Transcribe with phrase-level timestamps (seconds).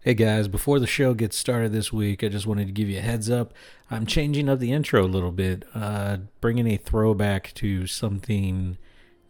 [0.00, 2.98] Hey guys, before the show gets started this week, I just wanted to give you
[2.98, 3.52] a heads up.
[3.90, 8.78] I'm changing up the intro a little bit, uh, bringing a throwback to something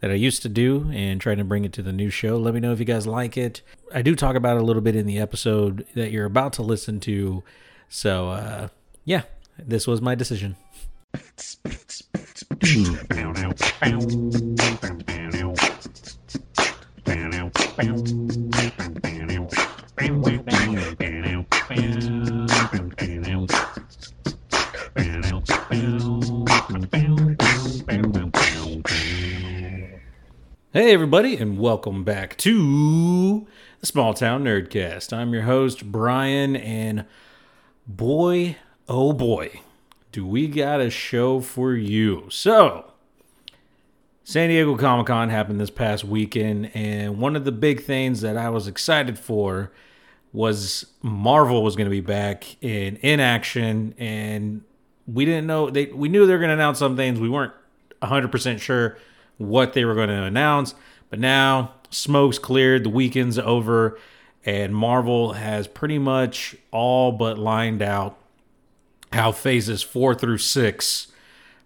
[0.00, 2.36] that I used to do and trying to bring it to the new show.
[2.36, 3.62] Let me know if you guys like it.
[3.94, 6.62] I do talk about it a little bit in the episode that you're about to
[6.62, 7.42] listen to.
[7.88, 8.68] So, uh,
[9.06, 9.22] yeah,
[9.58, 10.56] this was my decision.
[19.98, 20.12] Hey,
[30.92, 33.46] everybody, and welcome back to
[33.80, 35.12] the Small Town Nerdcast.
[35.12, 37.04] I'm your host, Brian, and
[37.84, 38.56] boy,
[38.88, 39.62] oh boy,
[40.12, 42.28] do we got a show for you.
[42.30, 42.92] So,
[44.22, 48.36] San Diego Comic Con happened this past weekend, and one of the big things that
[48.36, 49.72] I was excited for
[50.32, 54.62] was Marvel was going to be back in in action, and
[55.06, 57.18] we didn't know they we knew they were going to announce some things.
[57.18, 57.54] We weren't
[58.02, 58.98] 100% sure
[59.38, 60.74] what they were going to announce,
[61.10, 63.98] but now smoke's cleared, the weekend's over,
[64.44, 68.18] and Marvel has pretty much all but lined out
[69.12, 71.08] how phases 4 through 6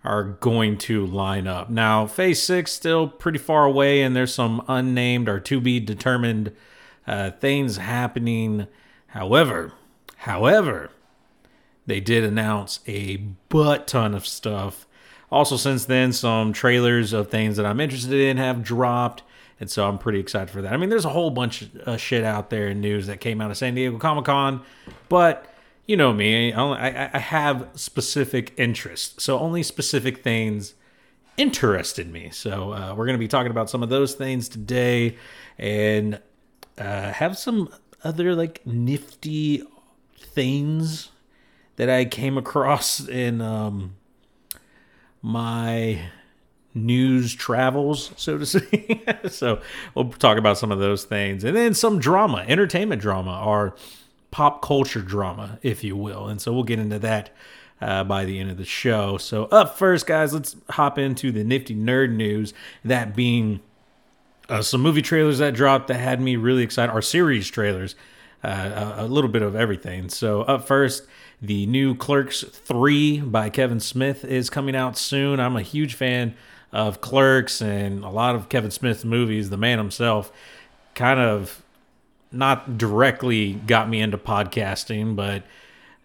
[0.05, 1.70] are going to line up.
[1.70, 6.53] Now, phase 6 still pretty far away and there's some unnamed or to be determined
[7.06, 8.67] uh, things happening.
[9.08, 9.72] However,
[10.17, 10.91] however,
[11.86, 13.17] they did announce a
[13.48, 14.86] butt ton of stuff.
[15.30, 19.23] Also, since then, some trailers of things that I'm interested in have dropped.
[19.58, 20.73] And so I'm pretty excited for that.
[20.73, 23.50] I mean, there's a whole bunch of shit out there in news that came out
[23.50, 24.62] of San Diego Comic Con,
[25.08, 25.47] but
[25.86, 29.23] you know me, I, I have specific interests.
[29.23, 30.75] So only specific things
[31.36, 32.30] interested me.
[32.30, 35.17] So uh, we're going to be talking about some of those things today
[35.58, 36.20] and
[36.78, 37.69] uh, have some
[38.05, 39.62] other like nifty
[40.17, 41.11] things
[41.77, 43.95] that I came across in um,
[45.20, 46.01] my
[46.74, 49.08] news travels, so to speak.
[49.29, 49.61] so
[49.95, 51.45] we'll talk about some of those things.
[51.45, 53.75] And then some drama, entertainment drama, or
[54.30, 56.27] pop culture drama, if you will.
[56.27, 57.30] And so we'll get into that
[57.80, 59.19] uh, by the end of the show.
[59.19, 62.55] So, up first, guys, let's hop into the nifty nerd news.
[62.85, 63.61] That being
[64.52, 67.95] uh, some movie trailers that dropped that had me really excited, or series trailers,
[68.45, 70.11] uh, a, a little bit of everything.
[70.11, 71.07] So, up first,
[71.40, 75.40] the new Clerks 3 by Kevin Smith is coming out soon.
[75.40, 76.35] I'm a huge fan
[76.70, 79.48] of Clerks and a lot of Kevin Smith's movies.
[79.48, 80.30] The man himself
[80.95, 81.63] kind of
[82.30, 85.45] not directly got me into podcasting, but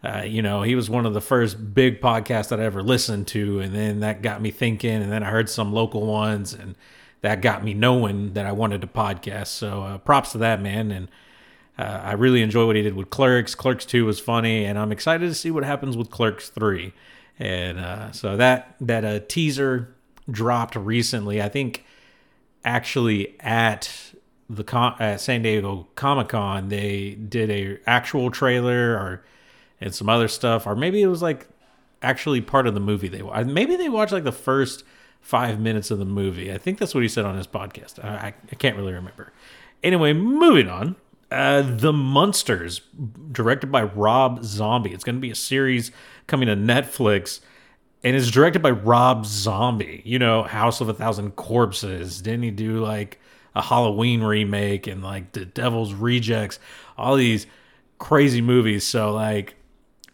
[0.05, 3.27] uh, you know, he was one of the first big podcasts that I ever listened
[3.27, 6.75] to, and then that got me thinking, and then I heard some local ones, and
[7.21, 9.47] that got me knowing that I wanted to podcast.
[9.47, 11.07] So uh, props to that man, and
[11.77, 13.55] uh, I really enjoy what he did with Clerks.
[13.55, 16.93] Clerks Two was funny, and I'm excited to see what happens with Clerks Three.
[17.39, 19.95] And uh, so that that uh, teaser
[20.29, 21.41] dropped recently.
[21.41, 21.85] I think
[22.65, 24.13] actually at
[24.49, 29.23] the con- at San Diego Comic Con they did a actual trailer or
[29.79, 31.47] and some other stuff, or maybe it was like
[32.01, 34.83] actually part of the movie they maybe they watched like the first
[35.27, 36.53] five minutes of the movie.
[36.53, 38.01] I think that's what he said on his podcast.
[38.01, 39.33] I, I can't really remember.
[39.83, 40.95] Anyway, moving on.
[41.29, 42.79] Uh, the Munsters,
[43.33, 44.93] directed by Rob Zombie.
[44.93, 45.91] It's going to be a series
[46.27, 47.41] coming to Netflix,
[48.05, 50.01] and it's directed by Rob Zombie.
[50.05, 52.21] You know, House of a Thousand Corpses.
[52.21, 53.19] Didn't he do like
[53.53, 56.57] a Halloween remake and like The Devil's Rejects?
[56.97, 57.47] All these
[57.99, 58.87] crazy movies.
[58.87, 59.55] So like,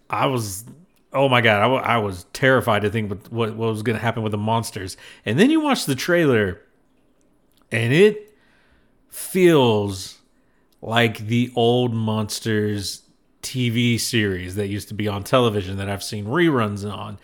[0.09, 0.66] I was.
[1.13, 3.96] Oh my god, I, w- I was terrified to think what, what, what was going
[3.96, 4.97] to happen with the Munsters.
[5.25, 6.62] And then you watch the trailer,
[7.72, 8.35] and it
[9.09, 10.19] feels
[10.81, 13.03] like the old Munsters
[13.44, 17.19] TV series that used to be on television that I've seen reruns on.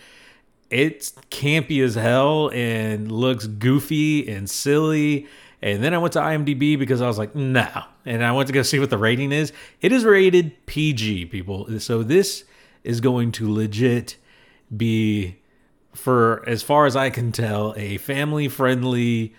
[0.69, 5.27] It's campy as hell and looks goofy and silly.
[5.61, 7.67] And then I went to IMDb because I was like, no.
[8.05, 9.51] And I went to go see what the rating is.
[9.81, 11.79] It is rated PG, people.
[11.79, 12.43] So this
[12.83, 14.17] is going to legit
[14.75, 15.37] be,
[15.93, 19.33] for as far as I can tell, a family friendly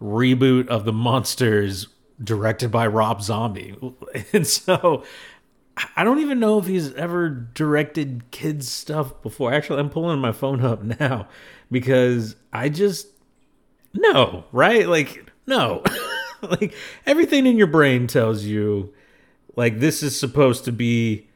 [0.00, 1.88] reboot of the Munsters
[2.22, 3.76] directed by Rob Zombie.
[4.32, 5.04] And so
[5.96, 9.52] I don't even know if he's ever directed kids stuff before.
[9.52, 11.28] Actually, I'm pulling my phone up now
[11.70, 13.06] because I just
[13.94, 14.88] no, right?
[14.88, 15.82] Like no.
[16.42, 16.74] like
[17.06, 18.92] everything in your brain tells you
[19.56, 21.28] like this is supposed to be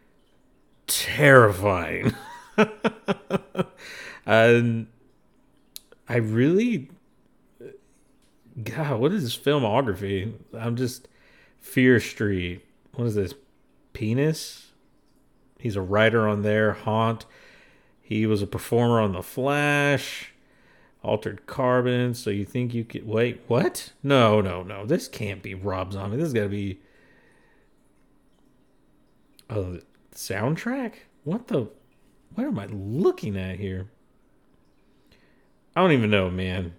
[0.87, 2.15] terrifying.
[4.27, 4.87] and
[6.09, 6.91] I really
[8.63, 10.33] God, what is this filmography?
[10.57, 11.09] I'm just
[11.59, 12.65] Fear Street.
[12.95, 13.35] What is this?
[13.93, 14.73] Penis.
[15.59, 16.73] He's a writer on there.
[16.73, 17.27] Haunt.
[18.01, 20.33] He was a performer on The Flash.
[21.03, 22.15] Altered Carbon.
[22.15, 23.41] So you think you could wait?
[23.49, 23.93] What?
[24.03, 24.87] No, no, no.
[24.87, 26.17] This can't be Rob Zombie.
[26.17, 26.79] This has got to be.
[29.51, 29.81] Oh,
[30.15, 30.95] soundtrack.
[31.25, 31.69] What the?
[32.35, 33.89] What am I looking at here?
[35.77, 36.75] I don't even know, man.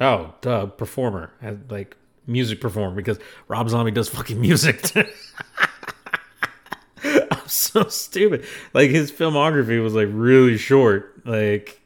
[0.00, 1.32] Oh, duh, performer.
[1.68, 1.96] Like
[2.26, 3.18] music performer because
[3.48, 4.90] Rob Zombie does fucking music.
[7.04, 8.44] I'm so stupid.
[8.74, 11.26] Like his filmography was like really short.
[11.26, 11.80] Like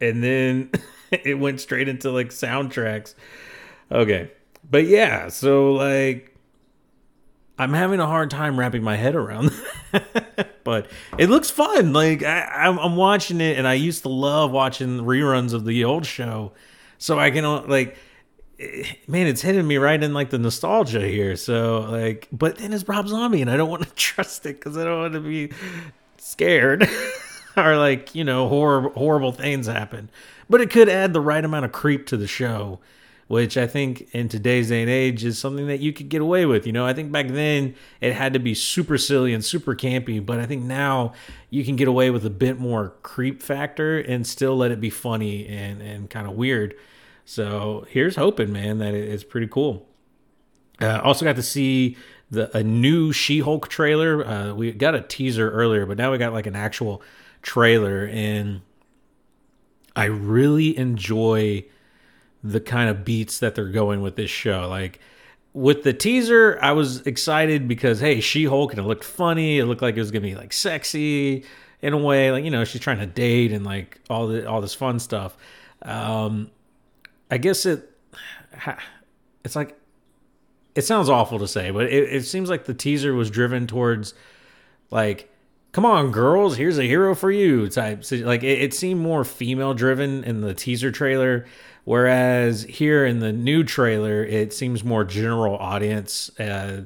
[0.00, 0.70] and then
[1.10, 3.14] it went straight into like soundtracks.
[3.90, 4.30] Okay.
[4.68, 6.31] But yeah, so like
[7.58, 9.52] I'm having a hard time wrapping my head around
[10.64, 10.88] but
[11.18, 11.92] it looks fun.
[11.92, 16.06] Like I, I'm watching it, and I used to love watching reruns of the old
[16.06, 16.52] show,
[16.98, 17.96] so I can like,
[18.58, 21.36] eh, man, it's hitting me right in like the nostalgia here.
[21.36, 24.76] So like, but then it's Rob Zombie, and I don't want to trust it because
[24.76, 25.52] I don't want to be
[26.18, 26.88] scared
[27.56, 30.10] or like you know horrible horrible things happen.
[30.48, 32.78] But it could add the right amount of creep to the show
[33.28, 36.44] which I think in today's day and age is something that you could get away
[36.44, 36.66] with.
[36.66, 40.24] You know, I think back then it had to be super silly and super campy,
[40.24, 41.12] but I think now
[41.48, 44.90] you can get away with a bit more creep factor and still let it be
[44.90, 46.74] funny and, and kind of weird.
[47.24, 49.86] So here's hoping, man, that it's pretty cool.
[50.80, 51.96] Uh, also got to see
[52.30, 54.26] the a new She-Hulk trailer.
[54.26, 57.02] Uh, we got a teaser earlier, but now we got like an actual
[57.42, 58.62] trailer, and
[59.94, 61.64] I really enjoy
[62.42, 64.68] the kind of beats that they're going with this show.
[64.68, 65.00] Like
[65.52, 69.58] with the teaser, I was excited because hey, She Hulk and it looked funny.
[69.58, 71.44] It looked like it was gonna be like sexy
[71.80, 74.60] in a way, like you know she's trying to date and like all the all
[74.60, 75.36] this fun stuff.
[75.82, 76.50] Um,
[77.30, 77.90] I guess it
[79.44, 79.78] it's like
[80.74, 84.14] it sounds awful to say, but it, it seems like the teaser was driven towards
[84.90, 85.31] like
[85.72, 89.74] come on girls here's a hero for you type like it, it seemed more female
[89.74, 91.46] driven in the teaser trailer
[91.84, 96.30] Whereas here in the new trailer, it seems more general audience.
[96.38, 96.84] Uh,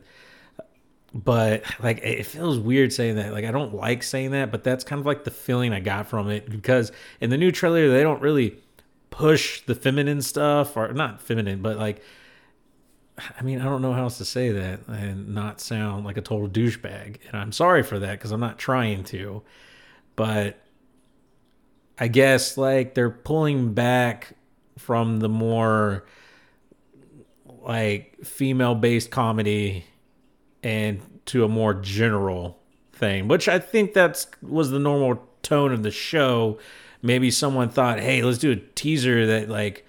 [1.12, 3.32] but like it feels weird saying that.
[3.32, 6.06] Like I don't like saying that, but that's kind of like the feeling I got
[6.06, 8.58] from it because in the new trailer they don't really
[9.10, 12.02] push the feminine stuff or not feminine, but like
[13.18, 16.22] I mean, I don't know how else to say that and not sound like a
[16.22, 17.18] total douchebag.
[17.28, 19.42] And I'm sorry for that because I'm not trying to.
[20.16, 20.58] But
[21.98, 24.34] I guess like they're pulling back
[24.78, 26.04] from the more
[27.62, 29.84] like female based comedy
[30.62, 32.58] and to a more general
[32.92, 36.58] thing, which I think that's was the normal tone of the show.
[37.02, 39.85] Maybe someone thought, "Hey, let's do a teaser that like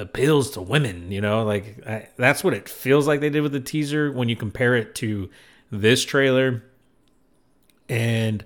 [0.00, 1.44] appeals to women," you know?
[1.44, 4.74] Like I, that's what it feels like they did with the teaser when you compare
[4.76, 5.30] it to
[5.70, 6.62] this trailer.
[7.88, 8.44] And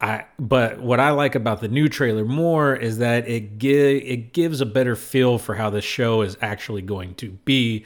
[0.00, 4.60] I but what I like about the new trailer more is that it it gives
[4.60, 7.84] a better feel for how the show is actually going to be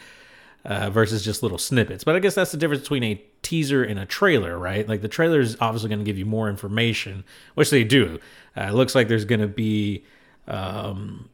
[0.65, 2.05] uh, versus just little snippets.
[2.05, 4.89] But I guess that's the difference between a teaser and a trailer, right?
[4.89, 7.25] Like the trailer is obviously going to give you more information,
[7.55, 8.19] which they do.
[8.57, 10.05] Uh, it looks like there's going to be
[10.47, 11.29] um,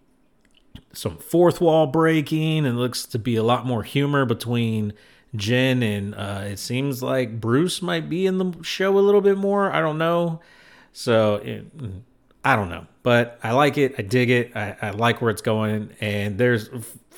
[0.94, 4.92] some fourth wall breaking, and looks to be a lot more humor between
[5.36, 9.36] Jen and uh, it seems like Bruce might be in the show a little bit
[9.36, 9.72] more.
[9.72, 10.40] I don't know.
[10.92, 11.66] So it,
[12.44, 13.94] I don't know, but I like it.
[13.98, 14.56] I dig it.
[14.56, 15.90] I, I like where it's going.
[16.00, 16.68] And there's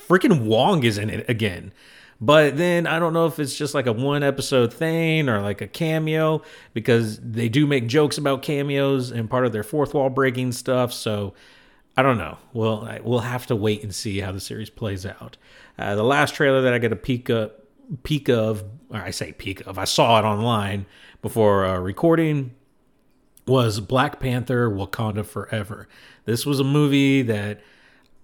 [0.09, 1.73] freaking Wong is in it again.
[2.19, 5.61] But then I don't know if it's just like a one episode thing or like
[5.61, 6.41] a cameo
[6.73, 10.91] because they do make jokes about cameos and part of their fourth wall breaking stuff.
[10.91, 11.35] So
[11.97, 12.37] I don't know.
[12.53, 15.35] Well, we'll have to wait and see how the series plays out.
[15.79, 17.51] Uh, the last trailer that I got a peek of,
[18.03, 20.85] peek of, or I say peek of, I saw it online
[21.23, 22.53] before uh, recording
[23.47, 25.87] was Black Panther Wakanda Forever.
[26.25, 27.61] This was a movie that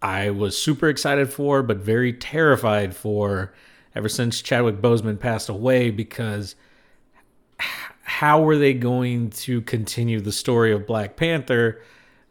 [0.03, 3.53] I was super excited for, but very terrified for
[3.95, 6.55] ever since Chadwick Boseman passed away because
[8.03, 11.81] how were they going to continue the story of Black Panther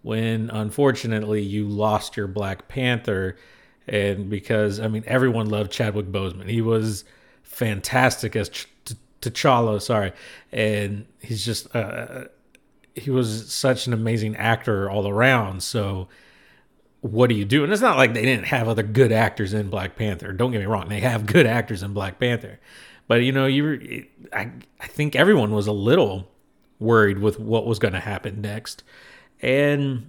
[0.03, 3.37] when unfortunately you lost your Black Panther?
[3.89, 6.49] And because, I mean, everyone loved Chadwick Boseman.
[6.49, 7.05] He was
[7.43, 8.51] fantastic as
[9.21, 10.13] T'Challa, sorry.
[10.53, 11.75] And he's just.
[11.75, 12.27] Uh,
[12.95, 15.63] he was such an amazing actor all around.
[15.63, 16.09] So
[17.01, 17.65] what do you do?
[17.65, 20.33] And it's not like they didn't have other good actors in Black Panther.
[20.33, 22.61] Don't get me wrong; they have good actors in Black Panther.
[23.09, 26.31] But you know, you I I think everyone was a little
[26.79, 28.83] worried with what was going to happen next,
[29.43, 30.09] and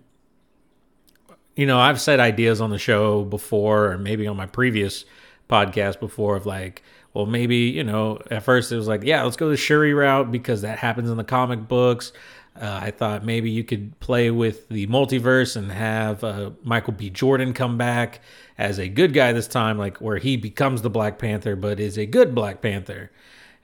[1.55, 5.05] you know, I've said ideas on the show before, or maybe on my previous
[5.49, 6.81] podcast before of like,
[7.13, 10.31] well, maybe, you know, at first it was like, yeah, let's go the Shuri route
[10.31, 12.11] because that happens in the comic books.
[12.59, 17.09] Uh, I thought maybe you could play with the multiverse and have uh, Michael B.
[17.09, 18.21] Jordan come back
[18.57, 21.97] as a good guy this time, like where he becomes the Black Panther, but is
[21.97, 23.11] a good Black Panther.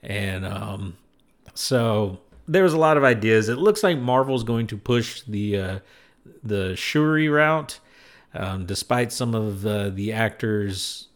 [0.01, 0.97] And um,
[1.53, 3.47] so there was a lot of ideas.
[3.47, 5.79] It looks like Marvel's going to push the uh,
[6.43, 7.79] the Shuri route,
[8.33, 11.07] um, despite some of the, the actors'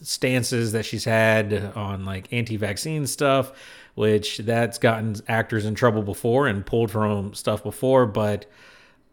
[0.00, 3.52] stances that she's had on like anti-vaccine stuff,
[3.94, 8.06] which that's gotten actors in trouble before and pulled from stuff before.
[8.06, 8.46] But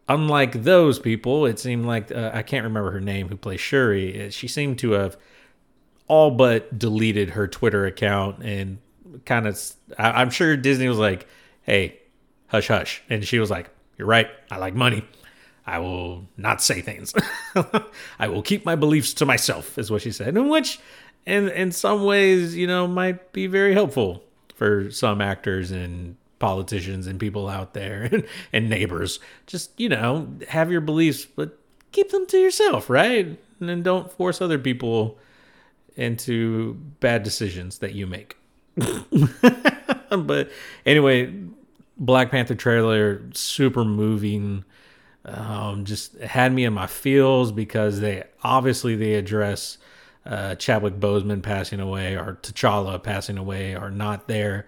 [0.08, 4.30] unlike those people, it seemed like uh, I can't remember her name who plays Shuri.
[4.30, 5.18] She seemed to have
[6.06, 8.78] all but deleted her Twitter account and
[9.24, 9.60] kind of.
[9.98, 11.26] I'm sure Disney was like,
[11.62, 11.98] "Hey,
[12.48, 14.28] hush, hush," and she was like, "You're right.
[14.50, 15.04] I like money."
[15.66, 17.12] I will not say things.
[18.18, 20.36] I will keep my beliefs to myself, is what she said.
[20.36, 20.80] In which,
[21.26, 27.06] in in some ways, you know, might be very helpful for some actors and politicians
[27.06, 29.20] and people out there and, and neighbors.
[29.46, 31.58] Just you know, have your beliefs, but
[31.92, 33.38] keep them to yourself, right?
[33.60, 35.18] And don't force other people
[35.96, 38.36] into bad decisions that you make.
[40.10, 40.50] but
[40.86, 41.32] anyway,
[41.96, 44.64] Black Panther trailer super moving
[45.24, 49.78] um, just had me in my feels because they obviously they address
[50.24, 54.66] uh, Chadwick Boseman passing away or T'Challa passing away or not there.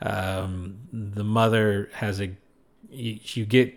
[0.00, 2.36] Um, the mother has a
[2.90, 3.74] you, you get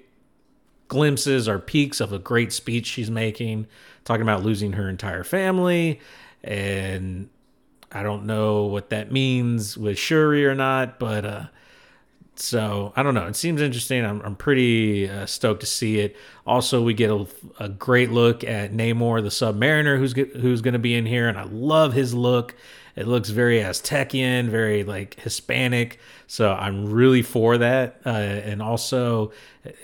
[0.88, 3.68] glimpses or peaks of a great speech she's making,
[4.04, 6.00] talking about losing her entire family,
[6.44, 7.30] and
[7.96, 11.46] I don't know what that means with Shuri or not, but uh,
[12.36, 13.25] so I don't know.
[13.28, 14.04] It seems interesting.
[14.04, 16.18] I'm, I'm pretty uh, stoked to see it.
[16.46, 17.25] Also, we get a,
[17.58, 21.38] a great look at Namor, the Submariner, who's who's going to be in here, and
[21.38, 22.54] I love his look.
[22.98, 25.98] It looks very Aztecian, very like Hispanic.
[26.28, 28.02] So I'm really for that.
[28.06, 29.32] Uh, and also,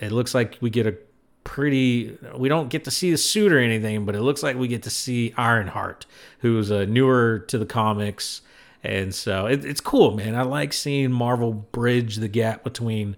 [0.00, 0.96] it looks like we get a
[1.44, 2.16] pretty.
[2.36, 4.82] We don't get to see the suit or anything, but it looks like we get
[4.84, 6.06] to see Ironheart,
[6.40, 8.42] who's uh, newer to the comics.
[8.82, 10.34] And so it, it's cool, man.
[10.34, 13.16] I like seeing Marvel bridge the gap between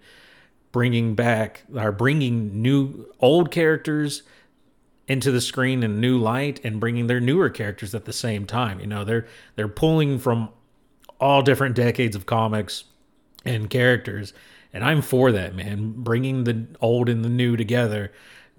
[0.72, 4.22] bringing back or bringing new old characters
[5.06, 8.80] into the screen in new light and bringing their newer characters at the same time.
[8.80, 9.26] You know, they're
[9.56, 10.48] they're pulling from
[11.20, 12.84] all different decades of comics
[13.44, 14.32] and characters,
[14.74, 15.94] and I'm for that, man.
[15.96, 18.12] Bringing the old and the new together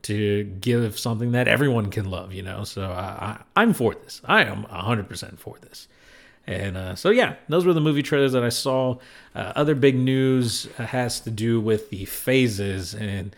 [0.03, 2.33] to give something that everyone can love.
[2.33, 4.21] You know, so I, I I'm for this.
[4.25, 5.87] I am 100% for this.
[6.47, 8.97] And uh, so, yeah, those were the movie trailers that I saw.
[9.33, 13.35] Uh, other big news has to do with the phases, and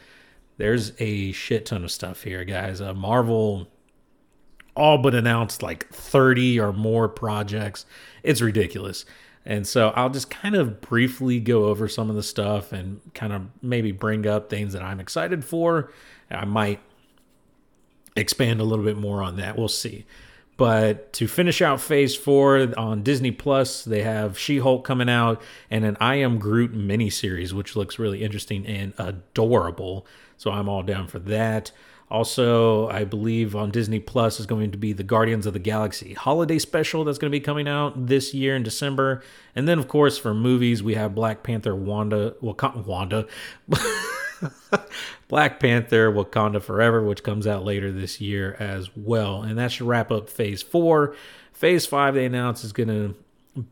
[0.58, 2.82] there's a shit ton of stuff here, guys.
[2.82, 3.70] Uh, Marvel
[4.76, 7.86] all but announced like 30 or more projects.
[8.24, 9.06] It's ridiculous.
[9.48, 13.32] And so I'll just kind of briefly go over some of the stuff and kind
[13.32, 15.90] of maybe bring up things that I'm excited for.
[16.30, 16.82] I might
[18.18, 19.58] expand a little bit more on that.
[19.58, 20.06] We'll see.
[20.58, 25.86] But to finish out Phase Four on Disney Plus, they have She-Hulk coming out and
[25.86, 30.06] an I Am Groot miniseries, which looks really interesting and adorable.
[30.36, 31.72] So I'm all down for that.
[32.10, 36.14] Also, I believe on Disney Plus is going to be the Guardians of the Galaxy
[36.14, 39.22] holiday special that's going to be coming out this year in December.
[39.56, 43.28] And then, of course, for movies, we have Black Panther, Wanda, Wakanda, Wanda.
[45.28, 49.42] Black Panther Wakanda Forever, which comes out later this year as well.
[49.42, 51.14] And that should wrap up phase four.
[51.52, 53.16] Phase five, they announced, is going to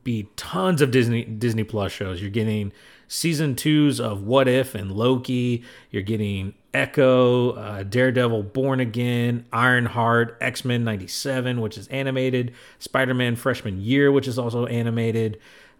[0.04, 2.22] be tons of Disney Disney Plus shows.
[2.22, 2.74] You're getting
[3.08, 5.63] season twos of What If and Loki.
[5.92, 13.13] You're getting Echo, uh, Daredevil Born Again, Ironheart, X Men 97, which is animated, Spider
[13.13, 15.39] Man Freshman Year, which is also animated,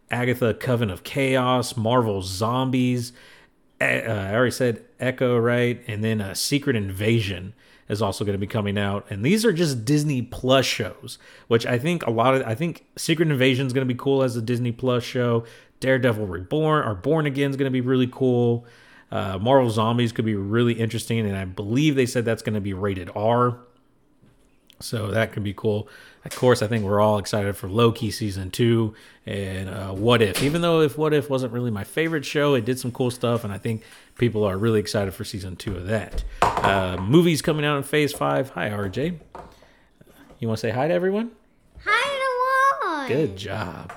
[0.10, 3.12] Agatha Coven of Chaos, Marvel Zombies
[3.82, 5.82] uh, I already said Echo, right?
[5.88, 7.54] And then uh, Secret Invasion
[7.90, 9.06] is also going to be coming out.
[9.10, 12.86] And these are just Disney Plus shows, which I think a lot of, I think
[12.96, 15.46] Secret Invasion is going to be cool as a Disney Plus show.
[15.82, 18.66] Daredevil Reborn or Born Again is going to be really cool.
[19.12, 21.20] Uh, Marvel Zombies could be really interesting.
[21.20, 23.58] And I believe they said that's going to be rated R.
[24.80, 25.88] So that could be cool.
[26.26, 28.94] Of course, I think we're all excited for Loki season two
[29.26, 30.44] and uh, What If.
[30.44, 33.44] Even though if What If wasn't really my favorite show, it did some cool stuff,
[33.44, 33.84] and I think
[34.18, 36.24] people are really excited for season two of that.
[36.42, 38.50] Uh, movies coming out in Phase Five.
[38.50, 39.18] Hi, RJ.
[40.40, 41.32] You want to say hi to everyone?
[41.86, 43.08] Hi, everyone.
[43.08, 43.94] Good job.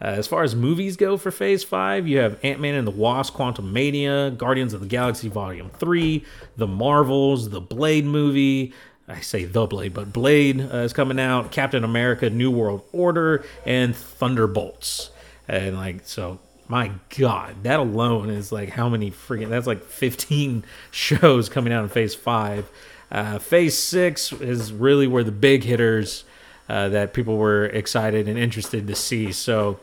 [0.00, 2.92] Uh, as far as movies go for Phase 5, you have Ant Man and the
[2.92, 6.22] Wasp, Quantumania, Guardians of the Galaxy Volume 3,
[6.56, 8.74] The Marvels, The Blade movie,
[9.08, 11.52] I say the Blade, but Blade uh, is coming out.
[11.52, 15.10] Captain America: New World Order and Thunderbolts,
[15.48, 16.40] and like so.
[16.68, 19.48] My God, that alone is like how many freaking?
[19.48, 22.68] That's like 15 shows coming out in Phase Five.
[23.08, 26.24] Uh, phase Six is really where the big hitters
[26.68, 29.32] uh, that people were excited and interested to see.
[29.32, 29.78] So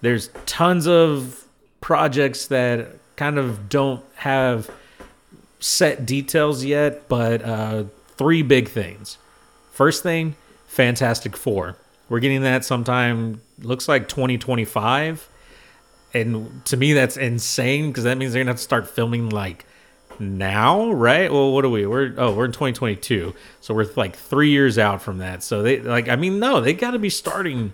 [0.00, 1.44] there's tons of
[1.80, 4.70] projects that kind of don't have
[5.60, 7.84] set details yet, but uh,
[8.16, 9.18] three big things.
[9.72, 11.76] First thing, Fantastic Four.
[12.08, 15.28] We're getting that sometime, looks like 2025.
[16.14, 19.28] And to me, that's insane because that means they're going to have to start filming
[19.28, 19.66] like
[20.20, 21.32] now, right?
[21.32, 21.86] Well, what are we?
[21.86, 25.42] We're oh, we're in 2022, so we're like three years out from that.
[25.42, 27.72] So they like, I mean, no, they got to be starting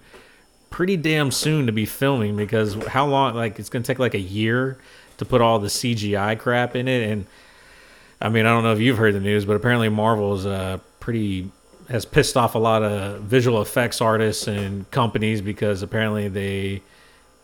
[0.70, 3.34] pretty damn soon to be filming because how long?
[3.34, 4.78] Like, it's gonna take like a year
[5.18, 7.10] to put all the CGI crap in it.
[7.10, 7.26] And
[8.20, 11.50] I mean, I don't know if you've heard the news, but apparently Marvel's uh pretty
[11.88, 16.82] has pissed off a lot of visual effects artists and companies because apparently they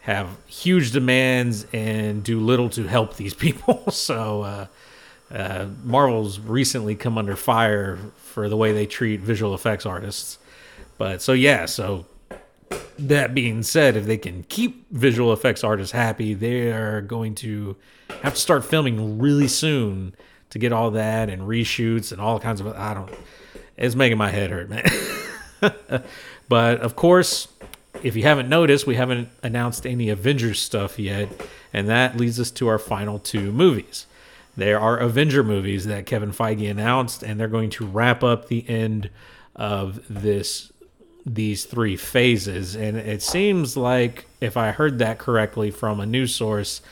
[0.01, 3.91] have huge demands and do little to help these people.
[3.91, 4.67] so uh,
[5.31, 10.39] uh, Marvel's recently come under fire for the way they treat visual effects artists.
[10.99, 12.07] But so yeah, so
[12.99, 17.77] that being said, if they can keep visual effects artists happy, they are going to
[18.23, 20.15] have to start filming really soon
[20.51, 23.11] to get all that and reshoots and all kinds of I don't
[23.81, 24.85] it's making my head hurt, man.
[26.49, 27.49] but of course,
[28.03, 31.29] if you haven't noticed, we haven't announced any Avengers stuff yet,
[31.73, 34.07] and that leads us to our final two movies.
[34.61, 38.69] There are Avenger movies that Kevin Feige announced, and they're going to wrap up the
[38.69, 39.09] end
[39.57, 40.71] of this
[41.25, 42.77] these three phases.
[42.77, 46.83] And it seems like, if I heard that correctly from a news source,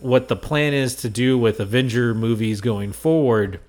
[0.00, 3.60] what the plan is to do with Avenger movies going forward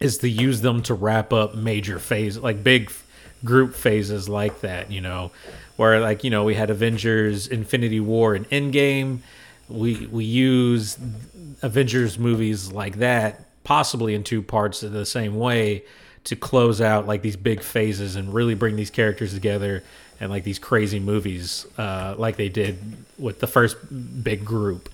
[0.00, 2.90] is to use them to wrap up major phase, like big
[3.44, 5.30] group phases like that, you know,
[5.76, 9.20] where like, you know, we had Avengers Infinity War and Endgame.
[9.68, 10.98] We we use
[11.62, 15.84] Avengers movies like that possibly in two parts in the same way
[16.24, 19.82] to close out like these big phases and really bring these characters together
[20.20, 22.78] and like these crazy movies uh, like they did
[23.18, 23.76] with the first
[24.24, 24.88] big group.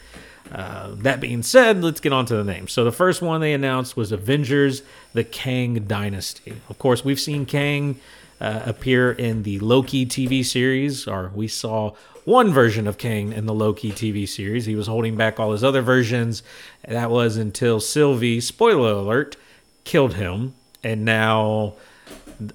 [0.50, 2.72] Uh, that being said, let's get on to the names.
[2.72, 6.54] So the first one they announced was Avengers: The Kang Dynasty.
[6.68, 8.00] Of course, we've seen Kang
[8.44, 11.94] uh, appear in the Loki TV series, or we saw
[12.26, 14.66] one version of Kang in the Loki TV series.
[14.66, 16.42] He was holding back all his other versions.
[16.86, 19.36] That was until Sylvie, spoiler alert,
[19.84, 20.52] killed him,
[20.82, 21.72] and now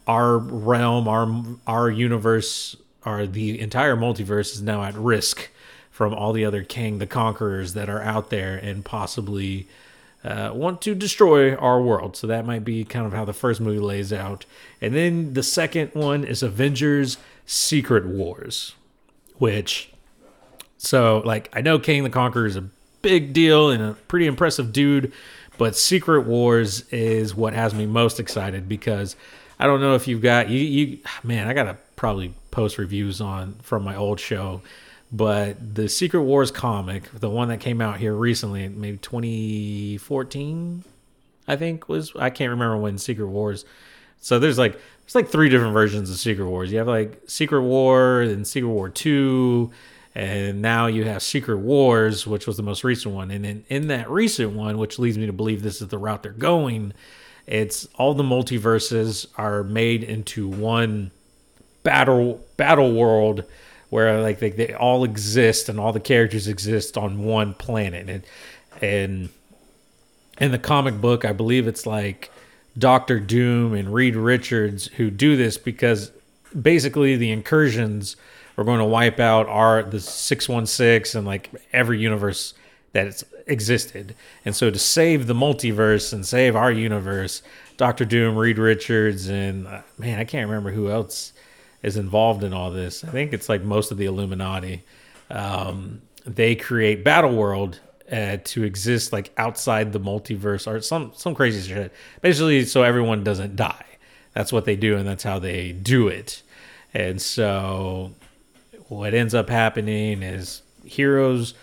[0.06, 5.49] our realm, our our universe, our the entire multiverse is now at risk
[5.89, 9.67] from all the other Kang the Conquerors that are out there and possibly
[10.23, 12.17] uh, want to destroy our world.
[12.17, 14.45] So that might be kind of how the first movie lays out.
[14.82, 18.75] And then the second one is Avengers Secret Wars,
[19.38, 19.89] which,
[20.77, 22.65] so like, I know Kang the Conqueror is a
[23.01, 25.12] big deal and a pretty impressive dude,
[25.58, 29.15] but Secret Wars is what has me most excited because
[29.60, 33.55] I don't know if you've got you you man, I gotta probably post reviews on
[33.62, 34.62] from my old show
[35.11, 40.83] but the Secret Wars comic, the one that came out here recently, maybe 2014,
[41.47, 43.65] I think was I can't remember when Secret Wars.
[44.21, 46.71] So there's like there's like three different versions of Secret Wars.
[46.71, 49.71] You have like Secret War and Secret War 2
[50.15, 53.31] and now you have Secret Wars, which was the most recent one.
[53.31, 56.23] And in, in that recent one, which leads me to believe this is the route
[56.23, 56.93] they're going,
[57.47, 61.11] it's all the multiverses are made into one
[61.83, 63.45] battle battle world
[63.89, 68.10] where like they, they all exist and all the characters exist on one planet.
[68.10, 68.23] And
[68.82, 69.30] and
[70.39, 72.32] in the comic book i believe it's like
[72.78, 76.12] doctor doom and reed richards who do this because
[76.60, 78.15] basically the incursions
[78.58, 82.54] are going to wipe out our the 616 and like every universe
[82.93, 84.15] that it's existed.
[84.45, 87.41] And so to save the multiverse and save our universe
[87.78, 91.32] doctor doom reed richards and uh, man i can't remember who else
[91.81, 93.03] is involved in all this.
[93.03, 94.83] I think it's like most of the Illuminati.
[95.29, 97.79] Um, they create Battle World
[98.11, 101.93] uh, to exist like outside the multiverse or some some crazy shit.
[102.21, 103.85] Basically, so everyone doesn't die.
[104.33, 106.41] That's what they do, and that's how they do it.
[106.93, 108.13] And so,
[108.87, 111.53] what ends up happening is heroes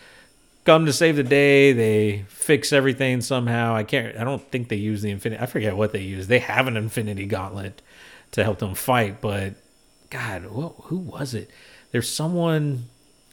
[0.65, 1.73] come to save the day.
[1.73, 3.75] They fix everything somehow.
[3.75, 4.17] I can't.
[4.17, 5.43] I don't think they use the infinity.
[5.43, 6.27] I forget what they use.
[6.27, 7.81] They have an infinity gauntlet
[8.33, 9.55] to help them fight, but
[10.11, 11.51] God, who was it?
[11.93, 12.85] There's someone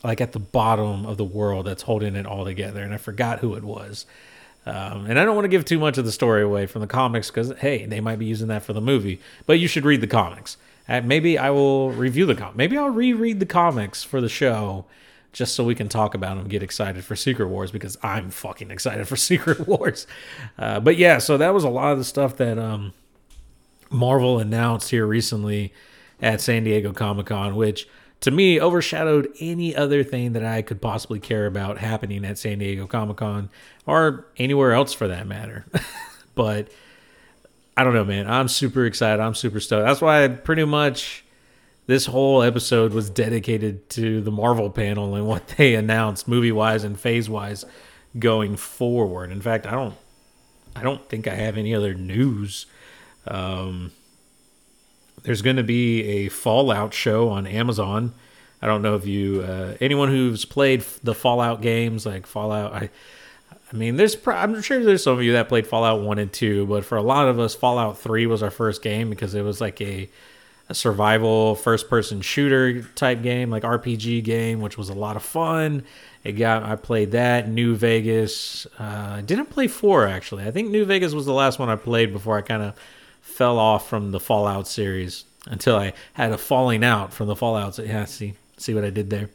[0.03, 3.39] like at the bottom of the world that's holding it all together, and I forgot
[3.39, 4.05] who it was.
[4.65, 6.87] Um, and I don't want to give too much of the story away from the
[6.87, 9.19] comics because, hey, they might be using that for the movie.
[9.45, 10.57] But you should read the comics.
[10.87, 12.55] Uh, maybe I will review the comic.
[12.55, 14.85] Maybe I'll reread the comics for the show
[15.31, 18.69] just so we can talk about them, get excited for Secret Wars because I'm fucking
[18.69, 20.05] excited for Secret Wars.
[20.57, 22.93] Uh, but yeah, so that was a lot of the stuff that um,
[23.89, 25.73] Marvel announced here recently
[26.23, 27.87] at San Diego Comic Con, which
[28.21, 32.59] to me overshadowed any other thing that I could possibly care about happening at San
[32.59, 33.49] Diego Comic Con
[33.85, 35.65] or anywhere else for that matter.
[36.35, 36.69] but
[37.75, 38.27] I don't know, man.
[38.27, 39.21] I'm super excited.
[39.21, 39.85] I'm super stoked.
[39.85, 41.25] That's why I pretty much
[41.85, 46.85] this whole episode was dedicated to the Marvel panel and what they announced movie wise
[46.85, 47.65] and phase wise
[48.17, 49.31] going forward.
[49.31, 49.95] In fact, I don't
[50.75, 52.65] I don't think I have any other news.
[53.27, 53.91] Um,
[55.23, 58.13] there's going to be a Fallout show on Amazon.
[58.61, 62.73] I don't know if you uh, anyone who's played the Fallout games like Fallout.
[62.73, 62.89] I
[63.73, 66.67] I mean, there's I'm sure there's some of you that played Fallout one and two,
[66.67, 69.59] but for a lot of us, Fallout three was our first game because it was
[69.59, 70.09] like a
[70.69, 75.23] a survival first person shooter type game, like RPG game, which was a lot of
[75.23, 75.83] fun.
[76.23, 78.67] It got I played that New Vegas.
[78.77, 80.45] Uh, didn't play four actually.
[80.45, 82.75] I think New Vegas was the last one I played before I kind of
[83.23, 87.75] fell off from the Fallout series until I had a falling out from the Fallout.
[87.75, 89.29] So yeah, see see what I did there.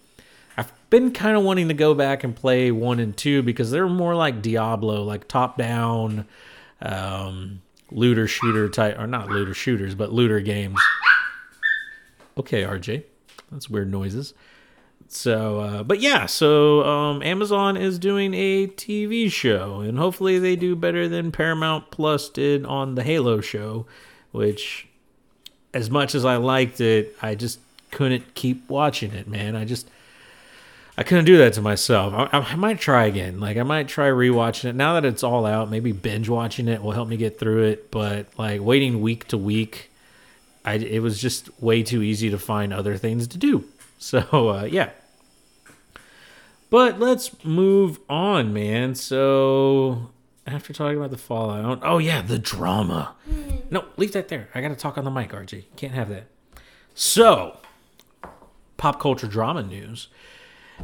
[0.57, 3.89] I've been kind of wanting to go back and play one and two because they're
[3.89, 6.27] more like Diablo, like top down,
[6.83, 10.79] um, looter shooter type, or not looter shooters, but looter games.
[12.37, 13.05] Okay, RJ,
[13.51, 14.35] that's weird noises.
[15.09, 20.55] So, uh, but yeah, so um, Amazon is doing a TV show, and hopefully they
[20.55, 23.87] do better than Paramount Plus did on the Halo show,
[24.33, 24.87] which,
[25.73, 27.59] as much as I liked it, I just
[27.91, 29.57] couldn't keep watching it, man.
[29.57, 29.89] I just
[30.99, 32.13] I couldn't do that to myself.
[32.13, 33.39] I, I, might try again.
[33.39, 35.71] Like I might try rewatching it now that it's all out.
[35.71, 37.93] Maybe binge watching it will help me get through it.
[37.93, 39.93] But like waiting week to week,
[40.65, 43.65] I it was just way too easy to find other things to do.
[43.99, 44.91] So uh, yeah.
[46.71, 48.95] But let's move on, man.
[48.95, 50.11] So
[50.47, 53.15] after talking about the Fallout, oh yeah, the drama.
[53.71, 54.49] No, leave that there.
[54.55, 55.65] I got to talk on the mic, RJ.
[55.77, 56.27] Can't have that.
[56.95, 57.59] So,
[58.77, 60.09] pop culture drama news.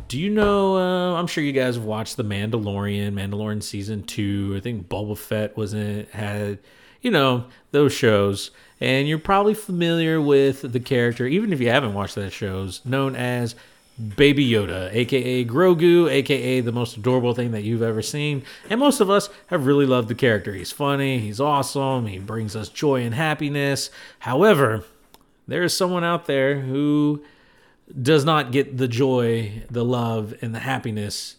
[0.09, 0.77] Do you know?
[0.77, 4.55] Uh, I'm sure you guys have watched The Mandalorian, Mandalorian season two.
[4.57, 6.11] I think Boba Fett was in it.
[6.11, 6.59] Had
[7.01, 11.95] you know those shows, and you're probably familiar with the character, even if you haven't
[11.95, 13.55] watched that shows, known as
[14.17, 18.43] Baby Yoda, aka Grogu, aka the most adorable thing that you've ever seen.
[18.69, 20.53] And most of us have really loved the character.
[20.53, 23.91] He's funny, he's awesome, he brings us joy and happiness.
[24.21, 24.85] However,
[25.47, 27.23] there is someone out there who
[28.01, 31.37] does not get the joy, the love, and the happiness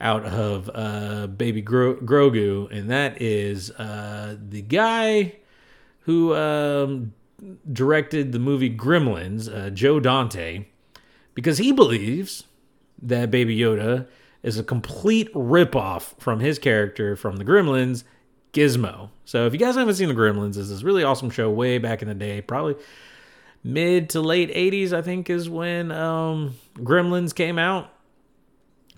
[0.00, 5.36] out of uh, Baby Gro- Grogu, and that is uh, the guy
[6.00, 7.12] who um,
[7.72, 10.66] directed the movie Gremlins, uh, Joe Dante,
[11.34, 12.44] because he believes
[13.00, 14.08] that Baby Yoda
[14.42, 18.02] is a complete ripoff from his character from the Gremlins,
[18.52, 19.10] Gizmo.
[19.24, 22.02] So if you guys haven't seen the Gremlins, it's this really awesome show way back
[22.02, 22.74] in the day, probably
[23.64, 27.90] mid to late 80s, I think, is when um, Gremlins came out.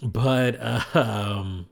[0.02, 1.66] But um,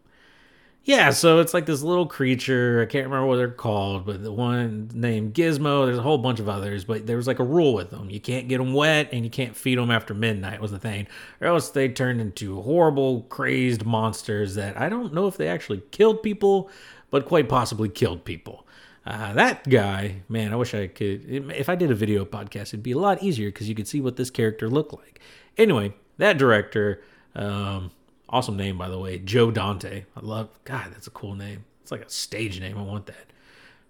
[0.84, 2.82] yeah, so it's like this little creature.
[2.82, 5.86] I can't remember what they're called, but the one named Gizmo.
[5.86, 8.20] There's a whole bunch of others, but there was like a rule with them: you
[8.20, 10.60] can't get them wet, and you can't feed them after midnight.
[10.60, 11.06] Was the thing,
[11.40, 15.82] or else they turned into horrible, crazed monsters that I don't know if they actually
[15.92, 16.68] killed people,
[17.10, 18.66] but quite possibly killed people.
[19.04, 21.50] Uh, that guy, man, I wish I could.
[21.52, 24.00] If I did a video podcast, it'd be a lot easier because you could see
[24.00, 25.20] what this character looked like.
[25.58, 27.02] Anyway, that director,
[27.34, 27.90] um,
[28.28, 30.04] awesome name by the way, Joe Dante.
[30.16, 30.50] I love.
[30.64, 31.64] God, that's a cool name.
[31.82, 32.78] It's like a stage name.
[32.78, 33.32] I want that.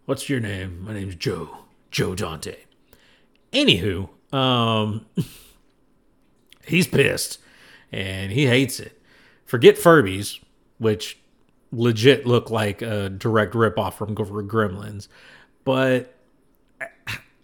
[0.06, 0.82] What's your name?
[0.84, 1.58] My name's Joe.
[1.90, 2.56] Joe Dante.
[3.52, 5.04] Anywho, um,
[6.66, 7.38] he's pissed
[7.92, 8.98] and he hates it.
[9.44, 10.40] Forget Furbies,
[10.78, 11.18] which
[11.72, 15.08] legit look like a direct ripoff from Gremlins.
[15.64, 16.14] But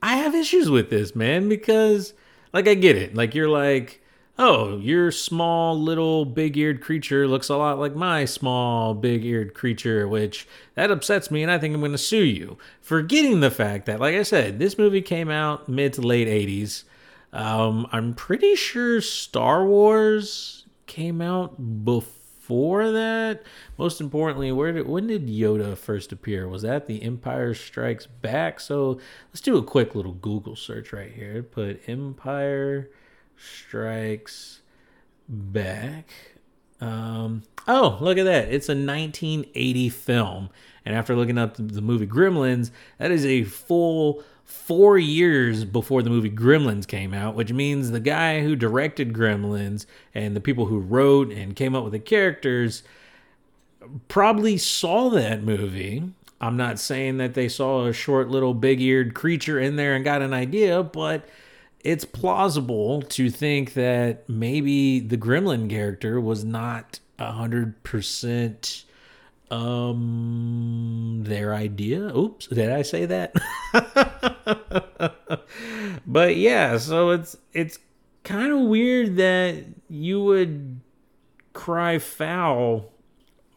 [0.03, 2.13] I have issues with this, man, because
[2.53, 3.15] like I get it.
[3.15, 4.03] Like you're like,
[4.39, 10.47] oh, your small little big-eared creature looks a lot like my small big-eared creature, which
[10.75, 12.59] that upsets me and I think I'm going to sue you.
[12.81, 16.85] Forgetting the fact that like I said, this movie came out mid to late 80s.
[17.33, 22.18] Um, I'm pretty sure Star Wars came out before
[22.49, 23.43] before that,
[23.77, 26.49] most importantly, where did when did Yoda first appear?
[26.49, 28.59] Was that The Empire Strikes Back?
[28.59, 31.43] So let's do a quick little Google search right here.
[31.43, 32.89] Put Empire
[33.37, 34.63] Strikes
[35.29, 36.09] Back.
[36.81, 38.49] Um, Oh, look at that.
[38.49, 40.49] It's a 1980 film.
[40.87, 46.09] And after looking up the movie Gremlins, that is a full four years before the
[46.09, 49.85] movie Gremlins came out, which means the guy who directed Gremlins
[50.15, 52.83] and the people who wrote and came up with the characters
[54.09, 56.03] probably saw that movie.
[56.41, 60.03] I'm not saying that they saw a short little big eared creature in there and
[60.03, 61.29] got an idea, but
[61.85, 68.85] it's plausible to think that maybe the gremlin character was not a hundred percent
[69.51, 72.15] um their idea?
[72.17, 73.35] Oops did i say that?
[76.07, 77.79] But yeah so it's it's
[78.25, 80.81] kind of weird that you would
[81.53, 82.91] cry foul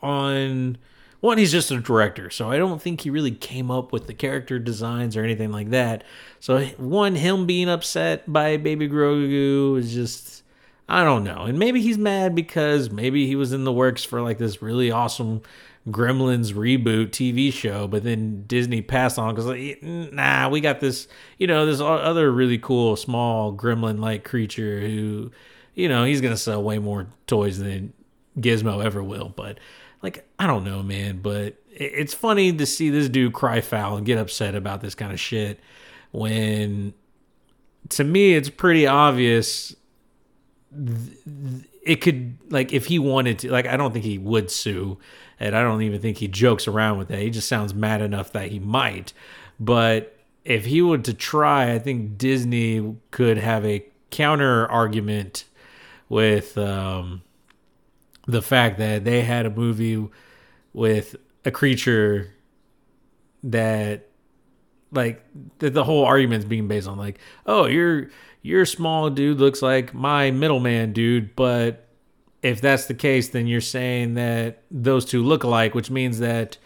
[0.02, 0.78] on
[1.20, 4.14] one he's just a director so i don't think he really came up with the
[4.14, 6.04] character designs or anything like that.
[6.40, 10.44] So one him being upset by baby grogu is just
[10.90, 11.44] i don't know.
[11.44, 14.92] And maybe he's mad because maybe he was in the works for like this really
[14.92, 15.42] awesome
[15.90, 21.08] gremlins reboot tv show but then disney passed on because like nah we got this
[21.40, 25.32] you know this other really cool small gremlin like creature who
[25.74, 27.92] you know he's gonna sell way more toys than
[28.40, 29.58] gizmo ever will but
[30.02, 34.06] like I don't know, man, but it's funny to see this dude cry foul and
[34.06, 35.60] get upset about this kind of shit
[36.12, 36.94] when
[37.90, 39.74] to me it's pretty obvious
[41.84, 44.98] it could like if he wanted to like I don't think he would sue
[45.42, 47.20] and I don't even think he jokes around with that.
[47.20, 49.12] He just sounds mad enough that he might.
[49.60, 55.46] But if he were to try, I think Disney could have a counter argument
[56.10, 57.24] with um
[58.28, 60.08] the fact that they had a movie
[60.74, 62.34] with a creature
[63.42, 64.10] that
[64.92, 65.26] like
[65.60, 68.10] the, the whole argument's being based on like oh your
[68.42, 71.88] your small dude looks like my middleman dude but
[72.42, 76.58] if that's the case then you're saying that those two look alike which means that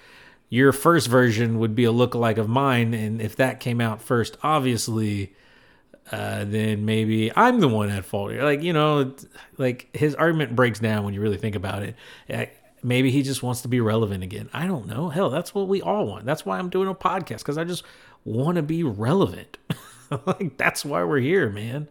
[0.49, 4.37] your first version would be a look-alike of mine and if that came out first
[4.43, 5.33] obviously
[6.11, 8.31] uh, then maybe I'm the one at fault.
[8.33, 9.15] Like you know,
[9.57, 11.95] like his argument breaks down when you really think about it.
[12.83, 14.49] Maybe he just wants to be relevant again.
[14.53, 15.09] I don't know.
[15.09, 16.25] Hell, that's what we all want.
[16.25, 17.83] That's why I'm doing a podcast because I just
[18.23, 19.57] want to be relevant.
[20.27, 21.87] like that's why we're here, man.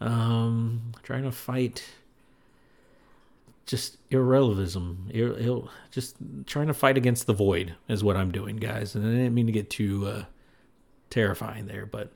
[0.00, 1.84] Um, trying to fight
[3.66, 5.10] just irrelevism.
[5.10, 8.94] He'll just trying to fight against the void is what I'm doing, guys.
[8.94, 10.24] And I didn't mean to get too uh,
[11.10, 12.12] terrifying there, but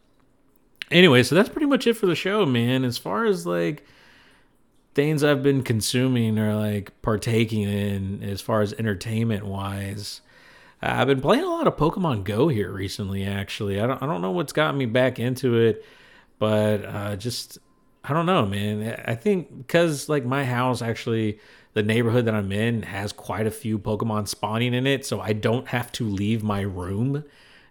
[0.91, 2.85] anyway, so that's pretty much it for the show, man.
[2.85, 3.85] As far as like
[4.95, 10.21] things I've been consuming or like partaking in, as far as entertainment wise,
[10.81, 13.25] I've been playing a lot of Pokemon Go here recently.
[13.25, 15.85] Actually, I don't I don't know what's gotten me back into it,
[16.39, 17.59] but uh, just
[18.05, 19.03] I don't know, man.
[19.05, 21.39] I think because like my house actually.
[21.75, 25.33] The neighborhood that I'm in has quite a few Pokemon spawning in it, so I
[25.33, 27.23] don't have to leave my room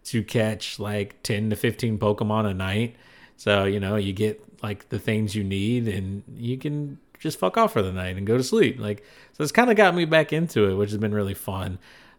[0.06, 2.96] to catch like 10 to 15 Pokemon a night.
[3.36, 7.58] So, you know, you get like the things you need and you can just fuck
[7.58, 8.80] off for the night and go to sleep.
[8.80, 11.78] Like, so it's kind of got me back into it, which has been really fun.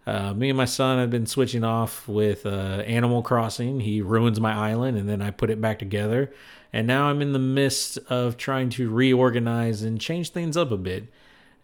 [0.09, 3.81] Uh, me and my son have been switching off with uh, Animal Crossing.
[3.81, 6.33] He ruins my island and then I put it back together.
[6.73, 10.79] And now I'm in the midst of trying to reorganize and change things up a
[10.79, 11.13] bit.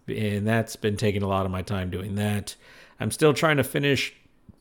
[0.07, 2.55] And that's been taking a lot of my time doing that.
[3.01, 4.13] I'm still trying to finish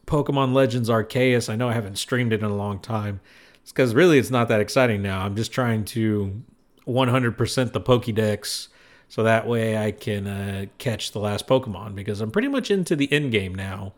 [0.07, 1.49] Pokemon Legends Arceus.
[1.49, 3.19] I know I haven't streamed it in a long time.
[3.63, 5.25] It's because really it's not that exciting now.
[5.25, 6.41] I'm just trying to
[6.87, 8.69] 100% the Pokédex
[9.13, 12.95] so that way I can uh, catch the last Pokemon because I'm pretty much into
[12.95, 13.93] the end game now.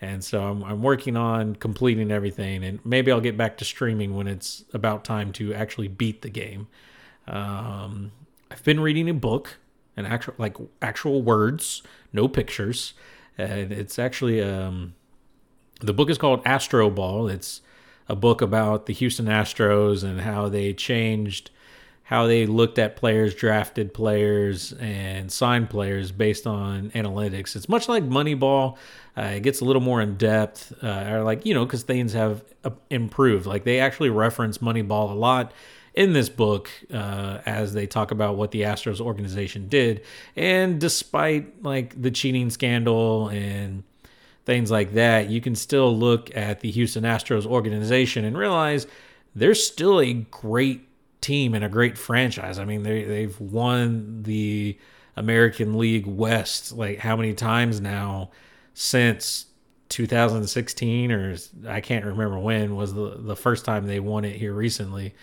[0.00, 4.16] And so I'm, I'm working on completing everything, and maybe I'll get back to streaming
[4.16, 6.66] when it's about time to actually beat the game.
[7.28, 8.10] Um,
[8.50, 9.58] I've been reading a book,
[9.96, 12.94] an actual like actual words, no pictures,
[13.38, 14.94] and it's actually um,
[15.80, 17.32] the book is called Astroball.
[17.32, 17.60] It's
[18.08, 21.52] a book about the Houston Astros and how they changed
[22.06, 27.56] how they looked at players, drafted players, and signed players based on analytics.
[27.56, 28.76] It's much like Moneyball.
[29.16, 32.12] Uh, it gets a little more in depth, uh, or like you know, because things
[32.12, 33.44] have uh, improved.
[33.44, 35.50] Like they actually reference Moneyball a lot
[35.94, 40.04] in this book uh, as they talk about what the Astros organization did,
[40.36, 43.82] and despite like the cheating scandal and
[44.44, 48.86] things like that, you can still look at the Houston Astros organization and realize
[49.34, 50.86] they're still a great
[51.26, 52.58] team and a great franchise.
[52.58, 54.78] I mean, they they've won the
[55.16, 58.30] American League West like how many times now
[58.74, 59.46] since
[59.88, 61.36] 2016 or
[61.66, 65.14] I can't remember when was the the first time they won it here recently.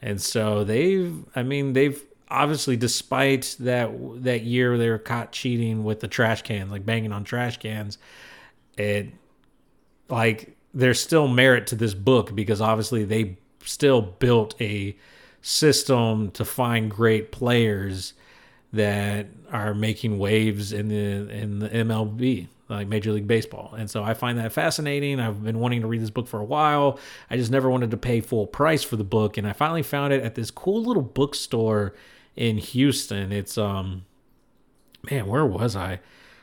[0.00, 3.90] And so they've I mean they've obviously, despite that
[4.22, 7.98] that year they were caught cheating with the trash cans, like banging on trash cans,
[8.76, 9.08] it
[10.08, 14.96] like there's still merit to this book because obviously they still built a
[15.42, 18.14] system to find great players
[18.72, 23.74] that are making waves in the in the MLB like Major League Baseball.
[23.76, 25.20] And so I find that fascinating.
[25.20, 26.98] I've been wanting to read this book for a while.
[27.30, 30.12] I just never wanted to pay full price for the book and I finally found
[30.12, 31.94] it at this cool little bookstore
[32.36, 33.32] in Houston.
[33.32, 34.04] It's um
[35.10, 36.00] man, where was I?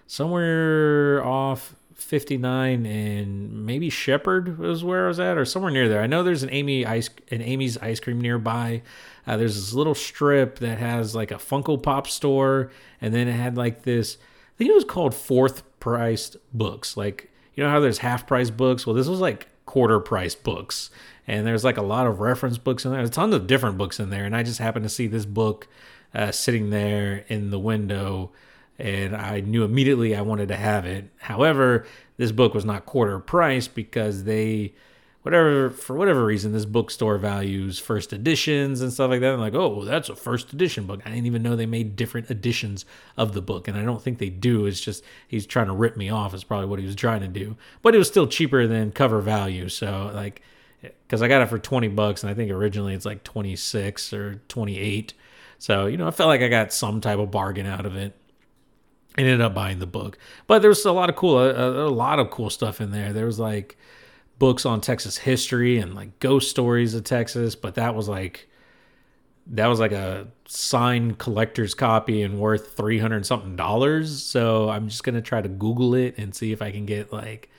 [0.08, 6.02] Somewhere off 59 and maybe Shepherd was where I was at or somewhere near there.
[6.02, 8.82] I know there's an Amy ice an Amy's ice cream nearby.
[9.26, 13.34] Uh, there's this little strip that has like a Funko Pop store and then it
[13.34, 16.98] had like this I think it was called fourth priced books.
[16.98, 18.86] Like you know how there's half price books?
[18.86, 20.92] Well, this was like quarter price books.
[21.28, 23.00] And there's like a lot of reference books in there.
[23.00, 25.68] There's tons of different books in there and I just happened to see this book
[26.14, 28.32] uh, sitting there in the window
[28.78, 31.10] and I knew immediately I wanted to have it.
[31.18, 31.86] However,
[32.18, 34.74] this book was not quarter price because they,
[35.22, 39.34] whatever for whatever reason, this bookstore values first editions and stuff like that.
[39.34, 41.02] I'm like, oh, that's a first edition book.
[41.06, 42.86] I didn't even know they made different editions
[43.18, 44.66] of the book, and I don't think they do.
[44.66, 46.34] It's just he's trying to rip me off.
[46.34, 47.56] Is probably what he was trying to do.
[47.82, 49.70] But it was still cheaper than cover value.
[49.70, 50.42] So like,
[50.82, 54.12] because I got it for twenty bucks, and I think originally it's like twenty six
[54.12, 55.14] or twenty eight.
[55.60, 58.14] So you know, I felt like I got some type of bargain out of it
[59.18, 60.18] ended up buying the book.
[60.48, 63.14] But there was a lot of cool, a, a, lot of cool stuff in there.
[63.14, 63.78] There was like
[64.40, 68.48] books on Texas history and like ghost stories of Texas, but that was like
[69.48, 74.24] that was like a signed collector's copy and worth 300 something dollars.
[74.24, 77.14] So I'm just going to try to Google it and see if I can get
[77.14, 77.50] like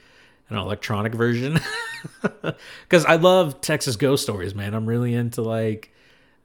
[0.49, 1.61] an electronic version.
[2.89, 4.75] Cuz I love Texas ghost stories, man.
[4.75, 5.93] I'm really into like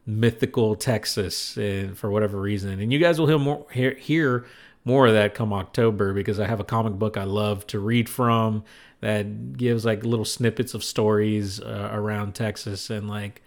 [0.05, 2.79] mythical Texas and for whatever reason.
[2.79, 4.45] And you guys will hear more hear, hear
[4.83, 8.09] more of that come October because I have a comic book I love to read
[8.09, 8.63] from
[9.01, 13.41] that gives like little snippets of stories uh, around Texas and like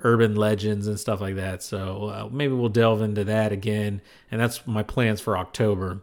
[0.00, 1.62] urban legends and stuff like that.
[1.62, 4.00] So uh, maybe we'll delve into that again.
[4.30, 6.00] And that's my plans for October.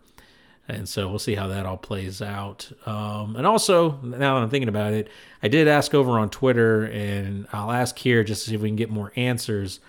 [0.67, 2.71] And so we'll see how that all plays out.
[2.85, 5.09] Um, and also, now that I'm thinking about it,
[5.43, 8.69] I did ask over on Twitter, and I'll ask here just to see if we
[8.69, 9.79] can get more answers.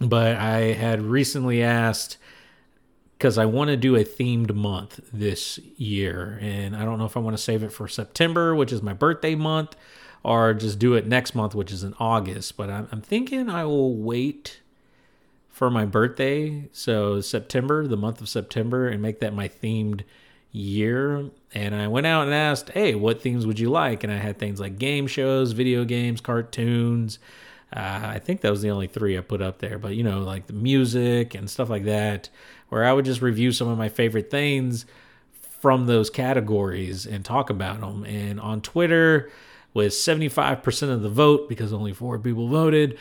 [0.00, 2.18] But I had recently asked
[3.18, 6.38] because I want to do a themed month this year.
[6.40, 8.92] And I don't know if I want to save it for September, which is my
[8.92, 9.74] birthday month,
[10.22, 12.56] or just do it next month, which is in August.
[12.56, 14.60] But I'm, I'm thinking I will wait
[15.50, 16.68] for my birthday.
[16.70, 20.02] So September, the month of September, and make that my themed
[20.52, 21.28] year.
[21.52, 24.04] And I went out and asked, hey, what themes would you like?
[24.04, 27.18] And I had things like game shows, video games, cartoons.
[27.72, 30.20] Uh, I think that was the only three I put up there, but you know,
[30.20, 32.30] like the music and stuff like that
[32.68, 34.86] where I would just review some of my favorite things
[35.60, 38.04] from those categories and talk about them.
[38.04, 39.30] And on Twitter,
[39.74, 42.98] with 75% of the vote, because only four people voted,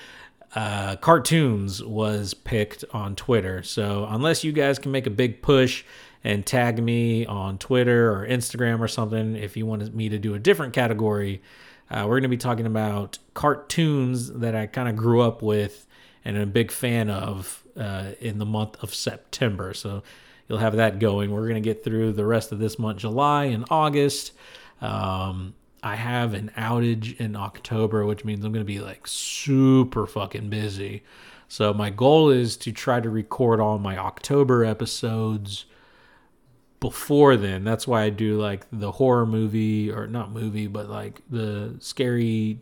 [0.55, 3.63] uh, cartoons was picked on Twitter.
[3.63, 5.83] So unless you guys can make a big push
[6.23, 10.33] and tag me on Twitter or Instagram or something, if you wanted me to do
[10.33, 11.41] a different category,
[11.89, 15.86] uh, we're going to be talking about cartoons that I kind of grew up with
[16.27, 19.73] and a big fan of uh, in the month of September.
[19.73, 20.03] So
[20.47, 21.31] you'll have that going.
[21.31, 24.33] We're going to get through the rest of this month, July and August.
[24.81, 30.05] Um, I have an outage in October, which means I'm going to be like super
[30.05, 31.03] fucking busy.
[31.47, 35.63] So my goal is to try to record all my October episodes
[36.81, 37.63] before then.
[37.63, 42.59] That's why I do like the horror movie or not movie, but like the scary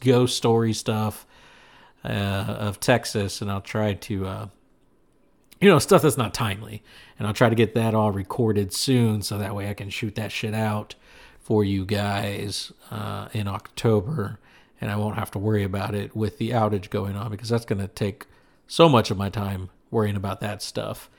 [0.00, 1.26] ghost story stuff
[2.04, 4.46] uh, of Texas, and I'll try to, uh,
[5.60, 6.82] you know, stuff that's not timely,
[7.18, 10.14] and I'll try to get that all recorded soon, so that way I can shoot
[10.14, 10.94] that shit out
[11.40, 14.38] for you guys uh, in October,
[14.80, 17.64] and I won't have to worry about it with the outage going on because that's
[17.64, 18.26] going to take
[18.66, 21.10] so much of my time worrying about that stuff.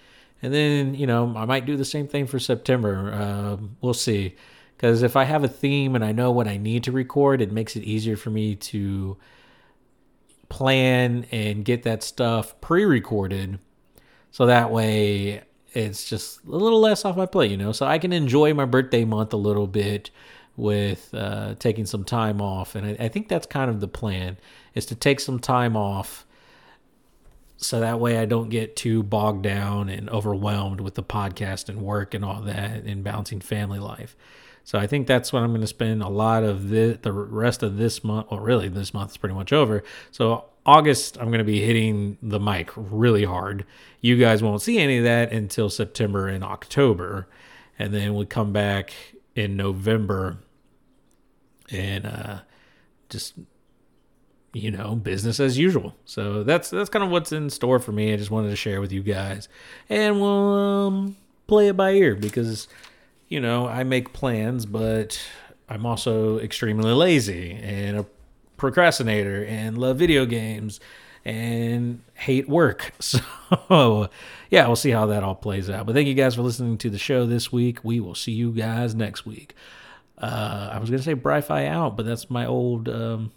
[0.42, 3.12] And then, you know, I might do the same thing for September.
[3.12, 4.36] Uh, we'll see.
[4.80, 7.52] Because if I have a theme and I know what I need to record, it
[7.52, 9.18] makes it easier for me to
[10.48, 13.60] plan and get that stuff pre recorded.
[14.32, 15.44] So that way
[15.74, 17.74] it's just a little less off my plate, you know?
[17.74, 20.12] So I can enjoy my birthday month a little bit
[20.56, 22.74] with uh, taking some time off.
[22.74, 24.38] And I, I think that's kind of the plan
[24.76, 26.26] is to take some time off
[27.58, 31.82] so that way I don't get too bogged down and overwhelmed with the podcast and
[31.82, 34.16] work and all that and balancing family life.
[34.70, 37.64] So I think that's what I'm going to spend a lot of the the rest
[37.64, 38.28] of this month.
[38.30, 39.84] Well, really, this month is pretty much over.
[40.12, 43.66] So August, I'm going to be hitting the mic really hard.
[44.00, 47.28] You guys won't see any of that until September and October.
[47.80, 48.94] And then we come back
[49.34, 50.38] in November
[51.72, 52.40] and uh,
[53.10, 53.40] just
[54.54, 58.12] you know business as usual so that's that's kind of what's in store for me
[58.12, 59.48] i just wanted to share with you guys
[59.90, 61.16] and we'll um,
[61.46, 62.68] play it by ear because
[63.30, 65.20] you know i make plans but
[65.70, 68.06] i'm also extremely lazy and a
[68.58, 70.82] procrastinator and love video games
[71.24, 74.10] and hate work so
[74.50, 76.90] yeah we'll see how that all plays out but thank you guys for listening to
[76.90, 79.56] the show this week we will see you guys next week
[80.22, 83.32] uh, I was gonna say Bri-Fi out, but that's my old um,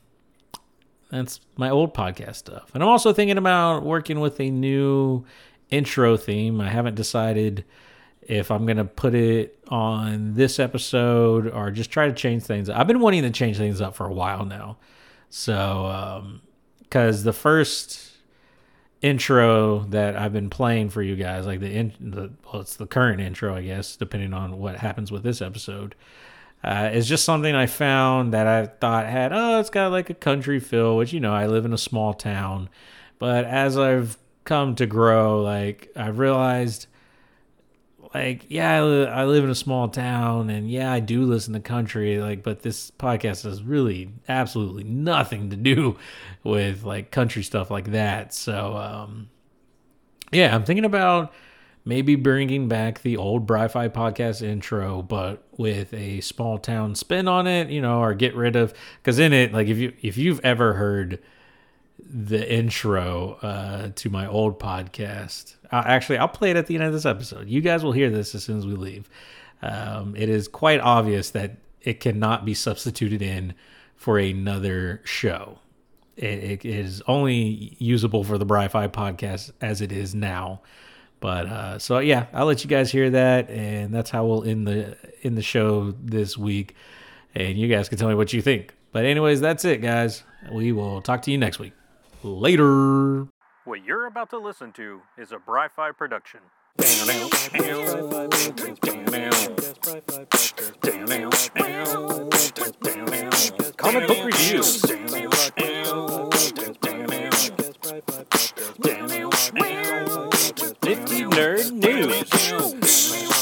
[1.11, 2.70] that's my old podcast stuff.
[2.74, 5.24] And I'm also thinking about working with a new
[5.70, 6.61] intro theme.
[6.61, 7.64] I haven't decided
[8.36, 12.68] if I'm gonna put it on this episode or just try to change things.
[12.68, 14.78] I've been wanting to change things up for a while now.
[15.30, 16.40] So,
[16.82, 18.10] because um, the first
[19.00, 22.86] intro that I've been playing for you guys, like the, in, the well, it's the
[22.86, 25.94] current intro, I guess, depending on what happens with this episode
[26.64, 30.14] uh, it's just something I found that I thought had, oh, it's got like a
[30.14, 32.68] country feel, which, you know, I live in a small town.
[33.18, 36.86] But as I've come to grow, like, I've realized,
[38.14, 41.54] like, yeah, I, li- I live in a small town and yeah, I do listen
[41.54, 45.96] to country, like, but this podcast has really absolutely nothing to do
[46.44, 48.34] with like country stuff like that.
[48.34, 49.30] So, um,
[50.30, 51.32] yeah, I'm thinking about
[51.84, 57.46] maybe bringing back the old Bri-Fi podcast intro, but with a small town spin on
[57.46, 60.40] it, you know, or get rid of because in it, like if you if you've
[60.44, 61.18] ever heard
[61.99, 66.84] the intro uh, to my old podcast, uh, actually I'll play it at the end
[66.84, 67.49] of this episode.
[67.49, 69.09] You guys will hear this as soon as we leave.
[69.62, 73.55] Um, it is quite obvious that it cannot be substituted in
[73.97, 75.59] for another show.
[76.16, 80.61] It, it is only usable for the Bri-Fi podcast as it is now.
[81.20, 84.66] But uh, so yeah, I'll let you guys hear that, and that's how we'll end
[84.66, 86.74] the in the show this week.
[87.34, 88.74] And you guys can tell me what you think.
[88.90, 90.24] But anyways, that's it, guys.
[90.51, 91.72] We will talk to you next week.
[92.24, 93.26] Later.
[93.64, 96.38] What you're about to listen to is a Bri-Fi production.
[103.76, 104.84] Comic book reviews.
[110.84, 113.32] Nifty nerd news.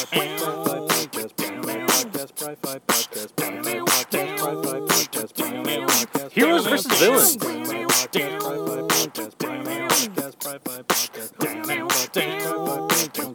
[6.32, 7.36] Heroes versus villains.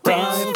[0.04, 0.54] Prime